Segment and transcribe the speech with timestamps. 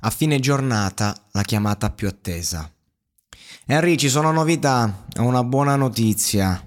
[0.00, 2.70] A fine giornata la chiamata più attesa.
[3.66, 6.62] Henry, ci sono novità, ho una buona notizia.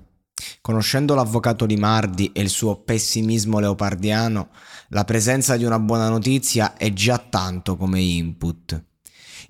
[0.61, 4.49] Conoscendo l'avvocato Limardi e il suo pessimismo leopardiano,
[4.89, 8.83] la presenza di una buona notizia è già tanto come input.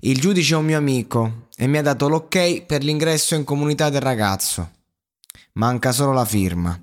[0.00, 3.88] Il giudice è un mio amico e mi ha dato l'ok per l'ingresso in comunità
[3.88, 4.70] del ragazzo.
[5.54, 6.82] Manca solo la firma.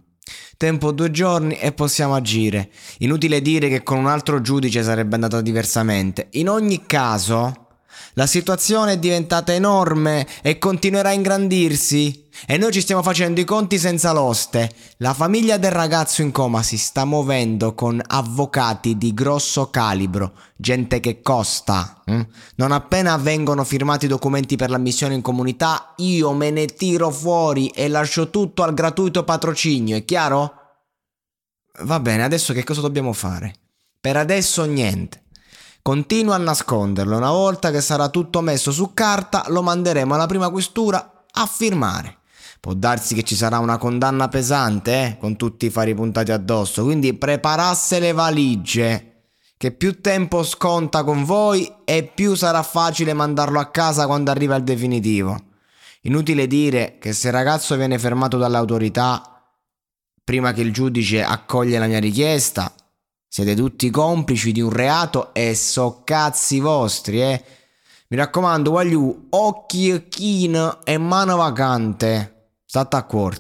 [0.57, 2.69] Tempo due giorni e possiamo agire.
[2.99, 6.27] Inutile dire che con un altro giudice sarebbe andata diversamente.
[6.31, 7.67] In ogni caso,
[8.13, 12.28] la situazione è diventata enorme e continuerà a ingrandirsi.
[12.45, 14.71] E noi ci stiamo facendo i conti senza l'oste.
[14.97, 20.99] La famiglia del ragazzo in coma si sta muovendo con avvocati di grosso calibro, gente
[20.99, 22.01] che costa.
[22.05, 22.21] Hm?
[22.55, 27.67] Non appena vengono firmati i documenti per l'ammissione in comunità, io me ne tiro fuori
[27.69, 30.53] e lascio tutto al gratuito patrocinio, è chiaro?
[31.81, 33.53] Va bene, adesso che cosa dobbiamo fare?
[34.01, 35.23] Per adesso niente.
[35.81, 37.17] Continua a nasconderlo.
[37.17, 42.18] Una volta che sarà tutto messo su carta, lo manderemo alla prima questura a firmare.
[42.59, 46.83] Può darsi che ci sarà una condanna pesante, eh, con tutti i fari puntati addosso,
[46.83, 49.05] quindi preparasse le valigie.
[49.55, 54.55] Che più tempo sconta con voi e più sarà facile mandarlo a casa quando arriva
[54.55, 55.37] il definitivo.
[56.03, 59.29] Inutile dire che se il ragazzo viene fermato dalle autorità
[60.23, 62.73] prima che il giudice accoglie la mia richiesta,
[63.27, 67.43] siete tutti complici di un reato e so cazzi vostri, eh.
[68.09, 72.38] Mi raccomando, voglio occhi chin e mano vacante.
[72.69, 73.39] State a cuore.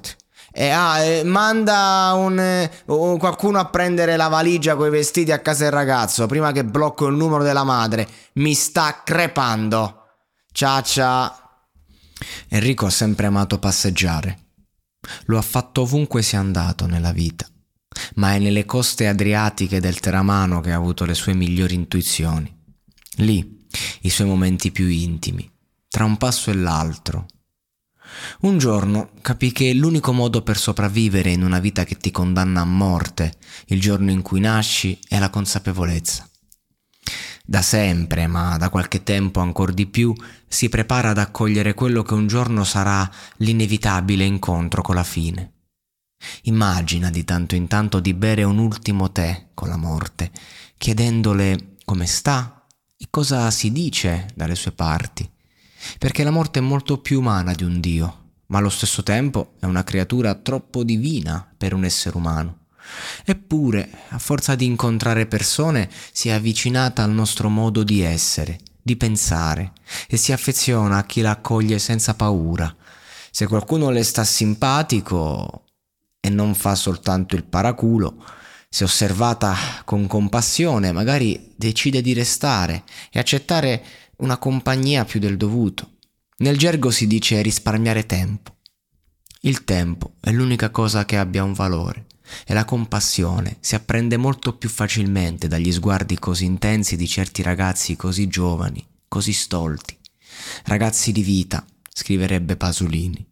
[0.51, 5.37] E ah, eh, manda un, eh, qualcuno a prendere la valigia con i vestiti a
[5.37, 8.07] casa del ragazzo prima che blocco il numero della madre.
[8.33, 10.05] Mi sta crepando.
[10.51, 10.81] Ciao.
[12.47, 14.47] Enrico ha sempre amato passeggiare.
[15.25, 17.45] Lo ha fatto ovunque sia andato nella vita,
[18.15, 22.51] ma è nelle coste adriatiche del Teramano che ha avuto le sue migliori intuizioni.
[23.17, 23.67] Lì,
[24.01, 25.47] i suoi momenti più intimi,
[25.87, 27.27] tra un passo e l'altro,
[28.41, 32.65] un giorno capì che l'unico modo per sopravvivere in una vita che ti condanna a
[32.65, 33.37] morte
[33.67, 36.27] il giorno in cui nasci è la consapevolezza.
[37.45, 40.13] Da sempre, ma da qualche tempo ancora di più,
[40.47, 45.53] si prepara ad accogliere quello che un giorno sarà l'inevitabile incontro con la fine.
[46.43, 50.31] Immagina di tanto in tanto di bere un ultimo tè con la morte,
[50.77, 55.27] chiedendole come sta e cosa si dice dalle sue parti
[55.97, 59.65] perché la morte è molto più umana di un Dio, ma allo stesso tempo è
[59.65, 62.57] una creatura troppo divina per un essere umano.
[63.23, 68.95] Eppure, a forza di incontrare persone, si è avvicinata al nostro modo di essere, di
[68.95, 69.73] pensare,
[70.07, 72.75] e si affeziona a chi la accoglie senza paura.
[73.31, 75.65] Se qualcuno le sta simpatico
[76.19, 78.23] e non fa soltanto il paraculo,
[78.71, 83.83] se osservata con compassione, magari decide di restare e accettare
[84.19, 85.97] una compagnia più del dovuto.
[86.37, 88.57] Nel gergo si dice risparmiare tempo.
[89.41, 92.07] Il tempo è l'unica cosa che abbia un valore
[92.45, 97.95] e la compassione si apprende molto più facilmente dagli sguardi così intensi di certi ragazzi
[97.95, 99.97] così giovani, così stolti.
[100.65, 103.25] Ragazzi di vita, scriverebbe Pasolini.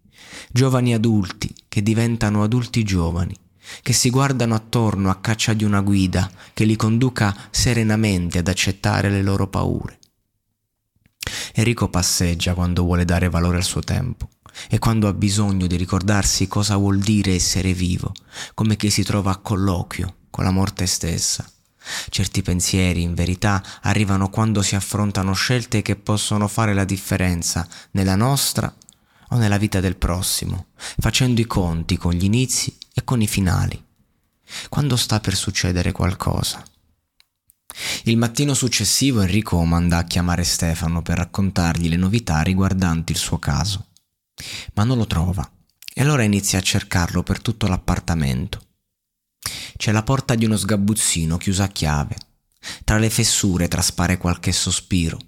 [0.51, 3.35] Giovani adulti che diventano adulti giovani,
[3.81, 9.09] che si guardano attorno a caccia di una guida che li conduca serenamente ad accettare
[9.09, 9.99] le loro paure.
[11.59, 14.29] Enrico passeggia quando vuole dare valore al suo tempo
[14.69, 18.11] e quando ha bisogno di ricordarsi cosa vuol dire essere vivo,
[18.53, 21.49] come che si trova a colloquio con la morte stessa.
[22.09, 28.15] Certi pensieri, in verità, arrivano quando si affrontano scelte che possono fare la differenza nella
[28.15, 28.71] nostra
[29.29, 33.83] o nella vita del prossimo, facendo i conti con gli inizi e con i finali.
[34.69, 36.63] Quando sta per succedere qualcosa.
[38.07, 43.37] Il mattino successivo Enrico manda a chiamare Stefano per raccontargli le novità riguardanti il suo
[43.37, 43.87] caso.
[44.75, 45.45] Ma non lo trova
[45.93, 48.61] e allora inizia a cercarlo per tutto l'appartamento.
[49.75, 52.15] C'è la porta di uno sgabuzzino chiusa a chiave.
[52.85, 55.19] Tra le fessure traspare qualche sospiro.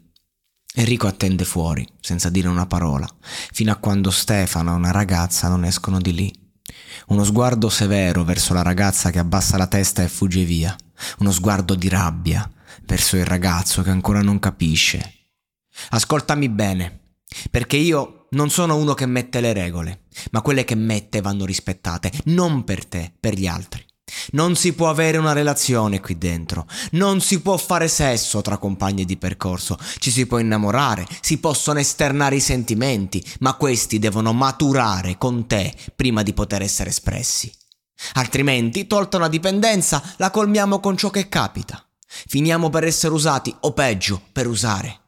[0.74, 3.10] Enrico attende fuori, senza dire una parola,
[3.52, 6.52] fino a quando Stefano e una ragazza non escono di lì.
[7.08, 10.74] Uno sguardo severo verso la ragazza che abbassa la testa e fugge via.
[11.18, 12.50] Uno sguardo di rabbia
[12.84, 15.28] verso il ragazzo che ancora non capisce.
[15.90, 17.00] Ascoltami bene,
[17.50, 22.12] perché io non sono uno che mette le regole, ma quelle che mette vanno rispettate,
[22.26, 23.86] non per te, per gli altri.
[24.32, 29.06] Non si può avere una relazione qui dentro, non si può fare sesso tra compagni
[29.06, 35.18] di percorso, ci si può innamorare, si possono esternare i sentimenti, ma questi devono maturare
[35.18, 37.52] con te prima di poter essere espressi.
[38.14, 41.84] Altrimenti, tolta una dipendenza, la colmiamo con ciò che capita.
[42.10, 45.02] Finiamo per essere usati o peggio, per usare.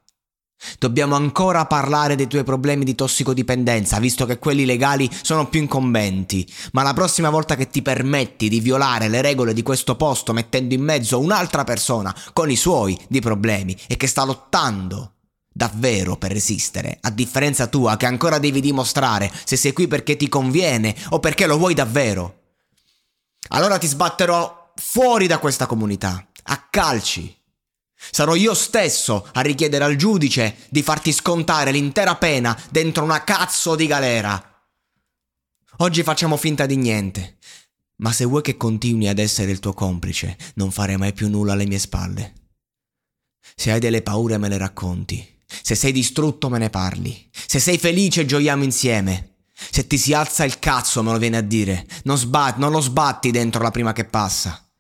[0.78, 6.48] Dobbiamo ancora parlare dei tuoi problemi di tossicodipendenza, visto che quelli legali sono più incombenti.
[6.74, 10.76] Ma la prossima volta che ti permetti di violare le regole di questo posto mettendo
[10.76, 15.14] in mezzo un'altra persona con i suoi di problemi e che sta lottando
[15.54, 20.30] davvero per resistere, a differenza tua che ancora devi dimostrare se sei qui perché ti
[20.30, 22.40] conviene o perché lo vuoi davvero,
[23.50, 27.36] allora ti sbatterò fuori da questa comunità, a calci.
[28.10, 33.76] Sarò io stesso a richiedere al giudice di farti scontare l'intera pena dentro una cazzo
[33.76, 34.44] di galera.
[35.78, 37.38] Oggi facciamo finta di niente,
[37.98, 41.54] ma se vuoi che continui ad essere il tuo complice, non fare mai più nulla
[41.54, 42.34] alle mie spalle.
[43.56, 47.78] Se hai delle paure me le racconti, se sei distrutto me ne parli, se sei
[47.78, 49.36] felice gioiamo insieme.
[49.54, 52.80] Se ti si alza il cazzo me lo viene a dire, non, sbatti, non lo
[52.80, 54.71] sbatti dentro la prima che passa.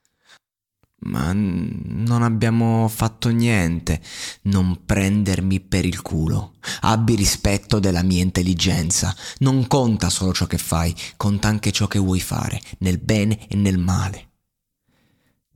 [1.03, 4.01] Ma non abbiamo fatto niente.
[4.44, 6.53] Non prendermi per il culo.
[6.81, 9.15] Abbi rispetto della mia intelligenza.
[9.39, 13.56] Non conta solo ciò che fai, conta anche ciò che vuoi fare, nel bene e
[13.56, 14.30] nel male.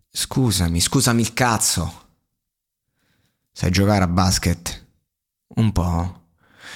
[0.09, 2.03] Scusami, scusami il cazzo.
[3.51, 4.87] Sai giocare a basket?
[5.55, 6.23] Un po'.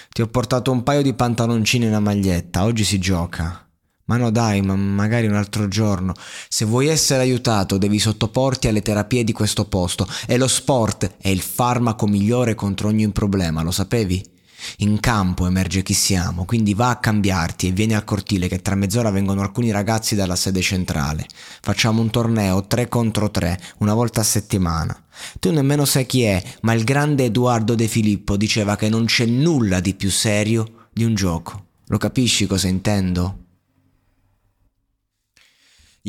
[0.09, 2.63] Ti ho portato un paio di pantaloncini e una maglietta.
[2.63, 3.68] Oggi si gioca.
[4.09, 6.15] Ma no dai, ma magari un altro giorno.
[6.47, 11.29] Se vuoi essere aiutato devi sottoporti alle terapie di questo posto e lo sport è
[11.29, 14.37] il farmaco migliore contro ogni problema, lo sapevi?
[14.77, 18.73] In campo emerge chi siamo, quindi va a cambiarti e vieni al cortile che tra
[18.73, 21.27] mezz'ora vengono alcuni ragazzi dalla sede centrale.
[21.61, 24.99] Facciamo un torneo 3 contro 3, una volta a settimana.
[25.39, 29.27] Tu nemmeno sai chi è, ma il grande Edoardo De Filippo diceva che non c'è
[29.27, 31.67] nulla di più serio di un gioco.
[31.85, 33.43] Lo capisci cosa intendo?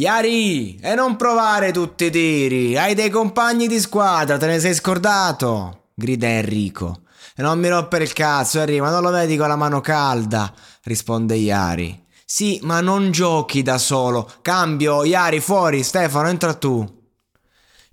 [0.00, 4.72] Yari, e non provare tutti i tiri, hai dei compagni di squadra, te ne sei
[4.72, 5.88] scordato?
[5.94, 7.02] grida Enrico.
[7.36, 10.54] E non mi rompere il cazzo, Enrico, ma non lo vedi con la mano calda?
[10.84, 12.06] risponde Yari.
[12.24, 14.26] Sì, ma non giochi da solo.
[14.40, 16.82] Cambio, Yari, fuori, Stefano, entra tu.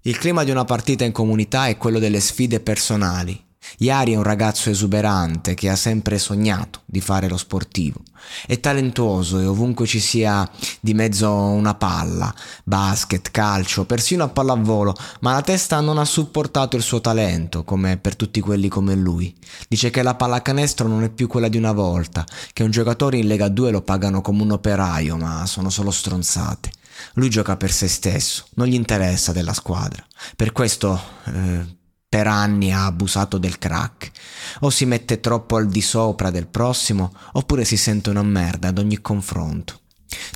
[0.04, 3.47] Il clima di una partita in comunità è quello delle sfide personali.
[3.80, 8.02] Iari è un ragazzo esuberante che ha sempre sognato di fare lo sportivo.
[8.46, 10.50] È talentuoso e ovunque ci sia
[10.80, 12.34] di mezzo una palla,
[12.64, 17.98] basket, calcio, persino a pallavolo, ma la testa non ha supportato il suo talento, come
[17.98, 19.36] per tutti quelli come lui.
[19.68, 23.28] Dice che la pallacanestro non è più quella di una volta, che un giocatore in
[23.28, 26.72] Lega 2 lo pagano come un operaio, ma sono solo stronzate.
[27.14, 30.06] Lui gioca per se stesso, non gli interessa della squadra.
[30.36, 31.77] Per questo eh,
[32.10, 34.12] per anni ha abusato del crack.
[34.62, 38.78] O si mette troppo al di sopra del prossimo, oppure si sente una merda ad
[38.78, 39.82] ogni confronto.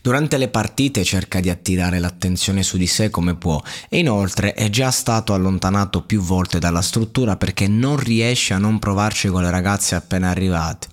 [0.02, 4.70] Durante le partite cerca di attirare l'attenzione su di sé come può e inoltre è
[4.70, 9.50] già stato allontanato più volte dalla struttura perché non riesce a non provarci con le
[9.50, 10.88] ragazze appena arrivate.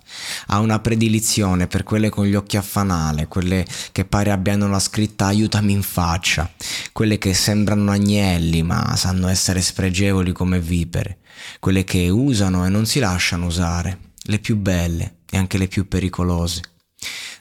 [0.47, 4.79] Ha una predilizione per quelle con gli occhi a fanale, quelle che pare abbiano la
[4.79, 6.49] scritta aiutami in faccia,
[6.91, 11.17] quelle che sembrano agnelli ma sanno essere spregevoli come vipere,
[11.59, 15.87] quelle che usano e non si lasciano usare, le più belle e anche le più
[15.87, 16.61] pericolose.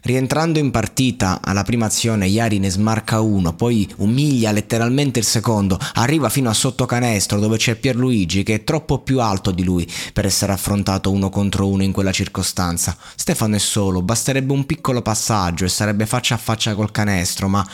[0.02, 5.78] Rientrando in partita alla prima azione Iari ne smarca uno, poi umilia letteralmente il secondo,
[5.94, 9.86] arriva fino a sotto canestro dove c'è Pierluigi che è troppo più alto di lui
[10.12, 12.96] per essere affrontato uno contro uno in quella circostanza.
[13.16, 17.66] Stefano è solo, basterebbe un piccolo passaggio e sarebbe faccia a faccia col canestro, ma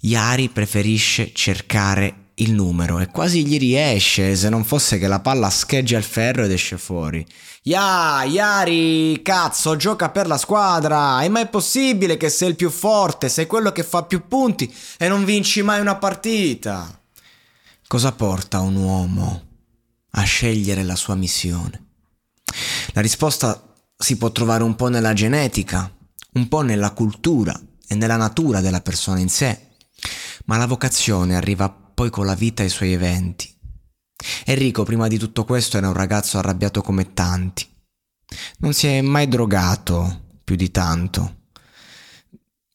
[0.00, 5.50] Iari preferisce cercare il numero e quasi gli riesce se non fosse che la palla
[5.50, 7.26] scheggia il ferro ed esce fuori.
[7.62, 11.20] Ya, Yari, cazzo, gioca per la squadra.
[11.20, 15.08] È mai possibile che sei il più forte, sei quello che fa più punti e
[15.08, 16.98] non vinci mai una partita?
[17.86, 19.42] Cosa porta un uomo
[20.12, 21.88] a scegliere la sua missione?
[22.92, 23.62] La risposta
[23.96, 25.92] si può trovare un po' nella genetica,
[26.34, 29.68] un po' nella cultura e nella natura della persona in sé,
[30.46, 33.54] ma la vocazione arriva poi con la vita e i suoi eventi.
[34.46, 37.68] Enrico prima di tutto questo era un ragazzo arrabbiato come tanti.
[38.60, 41.40] Non si è mai drogato più di tanto.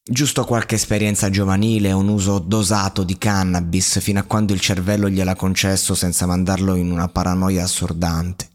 [0.03, 5.35] Giusto qualche esperienza giovanile un uso dosato di cannabis fino a quando il cervello gliel'ha
[5.35, 8.49] concesso senza mandarlo in una paranoia assordante.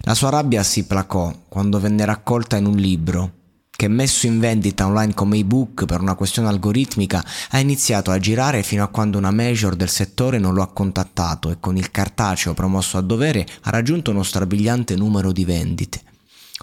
[0.00, 3.38] La sua rabbia si placò quando venne raccolta in un libro
[3.80, 8.62] che messo in vendita online come ebook per una questione algoritmica ha iniziato a girare
[8.62, 12.52] fino a quando una major del settore non lo ha contattato e con il cartaceo
[12.52, 16.02] promosso a dovere ha raggiunto uno strabiliante numero di vendite.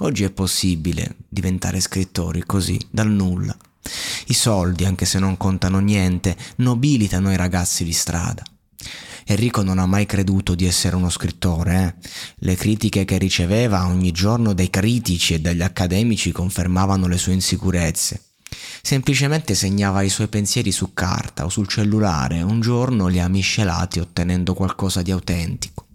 [0.02, 3.58] Oggi è possibile diventare scrittori così, dal nulla.
[4.28, 8.44] I soldi, anche se non contano niente, nobilitano i ragazzi di strada.
[9.30, 12.00] Enrico non ha mai creduto di essere uno scrittore.
[12.02, 12.10] Eh?
[12.40, 18.22] Le critiche che riceveva ogni giorno dai critici e dagli accademici confermavano le sue insicurezze.
[18.82, 24.00] Semplicemente segnava i suoi pensieri su carta o sul cellulare un giorno li ha miscelati
[24.00, 25.88] ottenendo qualcosa di autentico.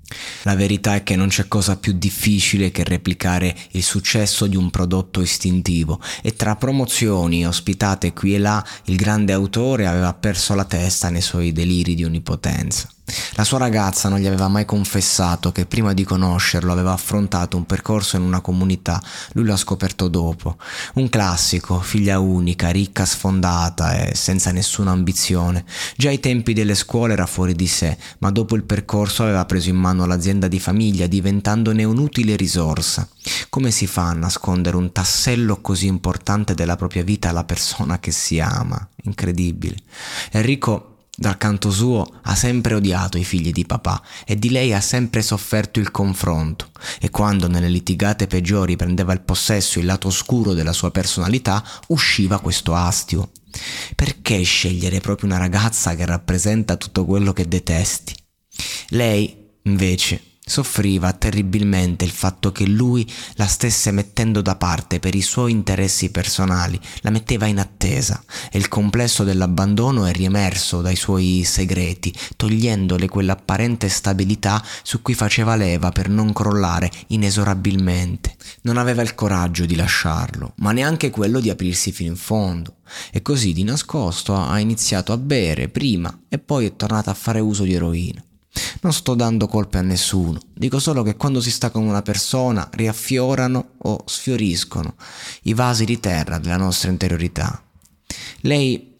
[0.43, 4.71] La verità è che non c'è cosa più difficile che replicare il successo di un
[4.71, 10.67] prodotto istintivo e tra promozioni ospitate qui e là il grande autore aveva perso la
[10.67, 12.91] testa nei suoi deliri di onnipotenza.
[13.35, 17.65] La sua ragazza non gli aveva mai confessato che prima di conoscerlo aveva affrontato un
[17.65, 19.03] percorso in una comunità,
[19.33, 20.57] lui l'ha scoperto dopo.
[20.95, 25.65] Un classico, figlia unica, ricca, sfondata e senza nessuna ambizione.
[25.97, 29.69] Già ai tempi delle scuole era fuori di sé, ma dopo il percorso aveva preso
[29.69, 33.09] in mano l'azienda di famiglia, diventandone un'utile risorsa.
[33.49, 38.11] Come si fa a nascondere un tassello così importante della propria vita alla persona che
[38.11, 38.89] si ama?
[39.05, 39.77] Incredibile.
[40.31, 44.81] Enrico dal canto suo ha sempre odiato i figli di papà e di lei ha
[44.81, 50.55] sempre sofferto il confronto e quando nelle litigate peggiori prendeva il possesso il lato oscuro
[50.55, 53.31] della sua personalità usciva questo astio.
[53.95, 58.15] Perché scegliere proprio una ragazza che rappresenta tutto quello che detesti?
[58.89, 65.23] Lei, invece, Soffriva terribilmente il fatto che lui la stesse mettendo da parte per i
[65.23, 68.21] suoi interessi personali, la metteva in attesa
[68.51, 75.55] e il complesso dell'abbandono è riemerso dai suoi segreti, togliendole quell'apparente stabilità su cui faceva
[75.55, 78.35] leva per non crollare inesorabilmente.
[78.63, 82.79] Non aveva il coraggio di lasciarlo, ma neanche quello di aprirsi fino in fondo.
[83.13, 87.39] E così di nascosto ha iniziato a bere prima e poi è tornata a fare
[87.39, 88.23] uso di eroina.
[88.83, 92.69] Non sto dando colpe a nessuno, dico solo che quando si sta con una persona
[92.73, 94.97] riaffiorano o sfioriscono
[95.43, 97.63] i vasi di terra della nostra interiorità.
[98.41, 98.91] Lei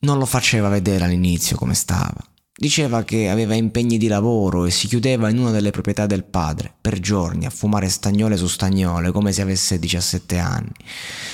[0.00, 2.24] non lo faceva vedere all'inizio come stava.
[2.58, 6.74] Diceva che aveva impegni di lavoro e si chiudeva in una delle proprietà del padre
[6.80, 10.72] per giorni a fumare stagnole su stagnole come se avesse 17 anni,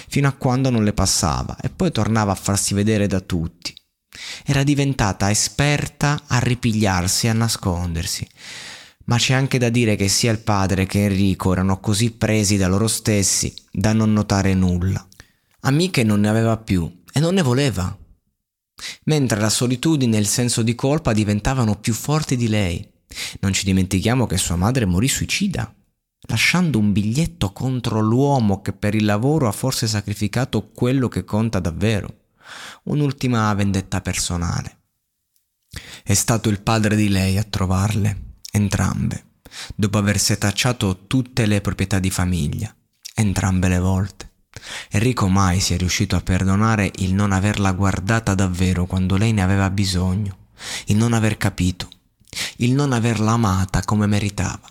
[0.08, 3.72] fino a quando non le passava e poi tornava a farsi vedere da tutti
[4.44, 8.26] era diventata esperta a ripigliarsi e a nascondersi.
[9.04, 12.68] Ma c'è anche da dire che sia il padre che Enrico erano così presi da
[12.68, 15.04] loro stessi da non notare nulla.
[15.60, 17.96] Amiche non ne aveva più e non ne voleva.
[19.04, 22.88] Mentre la solitudine e il senso di colpa diventavano più forti di lei.
[23.40, 25.72] Non ci dimentichiamo che sua madre morì suicida,
[26.28, 31.58] lasciando un biglietto contro l'uomo che per il lavoro ha forse sacrificato quello che conta
[31.58, 32.21] davvero
[32.84, 34.78] un'ultima vendetta personale.
[36.02, 39.24] È stato il padre di lei a trovarle, entrambe,
[39.74, 42.74] dopo aver setacciato tutte le proprietà di famiglia,
[43.14, 44.30] entrambe le volte.
[44.90, 49.42] Enrico mai si è riuscito a perdonare il non averla guardata davvero quando lei ne
[49.42, 50.48] aveva bisogno,
[50.86, 51.88] il non aver capito,
[52.56, 54.70] il non averla amata come meritava.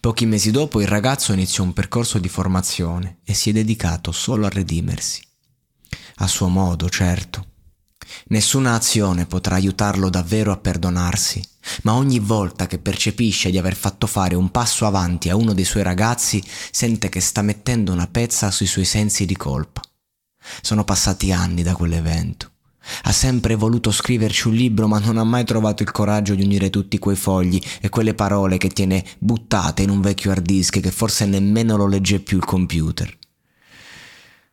[0.00, 4.46] Pochi mesi dopo il ragazzo iniziò un percorso di formazione e si è dedicato solo
[4.46, 5.28] a redimersi
[6.20, 7.46] a suo modo, certo.
[8.28, 11.42] Nessuna azione potrà aiutarlo davvero a perdonarsi,
[11.82, 15.64] ma ogni volta che percepisce di aver fatto fare un passo avanti a uno dei
[15.64, 19.80] suoi ragazzi, sente che sta mettendo una pezza sui suoi sensi di colpa.
[20.60, 22.50] Sono passati anni da quell'evento.
[23.02, 26.70] Ha sempre voluto scriverci un libro, ma non ha mai trovato il coraggio di unire
[26.70, 30.90] tutti quei fogli e quelle parole che tiene buttate in un vecchio hard disk che
[30.90, 33.18] forse nemmeno lo legge più il computer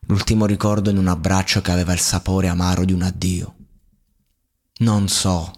[0.08, 3.54] l'ultimo ricordo in un abbraccio che aveva il sapore amaro di un addio.
[4.80, 5.52] Non so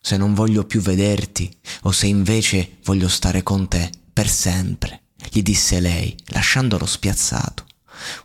[0.00, 5.42] se non voglio più vederti o se invece voglio stare con te per sempre, gli
[5.42, 7.64] disse lei, lasciandolo spiazzato.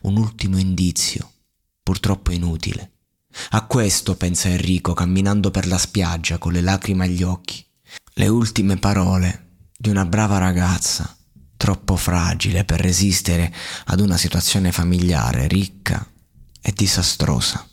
[0.02, 1.32] Un ultimo indizio,
[1.82, 2.92] purtroppo inutile,
[3.52, 7.66] A questo pensa Enrico camminando per la spiaggia con le lacrime agli occhi.
[8.16, 11.16] Le ultime parole di una brava ragazza,
[11.62, 13.54] troppo fragile per resistere
[13.86, 16.04] ad una situazione familiare ricca
[16.60, 17.70] e disastrosa.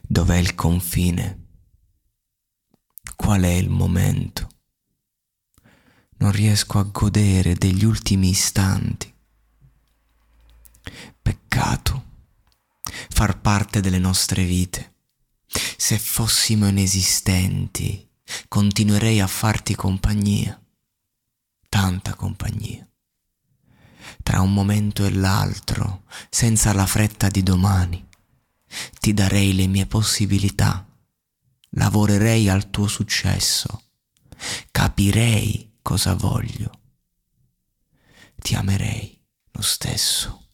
[0.00, 1.46] Dov'è il confine?
[3.16, 4.48] Qual è il momento?
[6.18, 9.12] Non riesco a godere degli ultimi istanti.
[11.20, 12.04] Peccato
[13.08, 14.94] far parte delle nostre vite.
[15.76, 18.07] Se fossimo inesistenti,
[18.46, 20.60] continuerei a farti compagnia,
[21.68, 22.86] tanta compagnia.
[24.22, 28.06] Tra un momento e l'altro, senza la fretta di domani
[29.00, 30.86] ti darei le mie possibilità,
[31.70, 33.82] lavorerei al tuo successo,
[34.70, 36.70] capirei cosa voglio,
[38.36, 39.20] ti amerei
[39.52, 40.47] lo stesso.